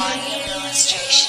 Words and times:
Audio 0.00 0.54
illustration. 0.54 1.27